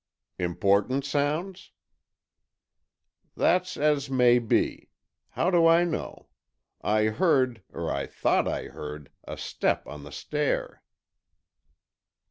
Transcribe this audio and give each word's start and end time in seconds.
"Important 0.39 1.05
sounds?" 1.05 1.69
"That's 3.37 3.77
as 3.77 4.09
may 4.09 4.39
be. 4.39 4.89
How 5.29 5.51
do 5.51 5.67
I 5.67 5.83
know? 5.83 6.25
I 6.81 7.03
heard, 7.03 7.61
or 7.71 7.91
I 7.91 8.07
thought 8.07 8.47
I 8.47 8.63
heard, 8.69 9.11
a 9.27 9.37
step 9.37 9.85
on 9.85 10.03
the 10.03 10.11
stair." 10.11 10.81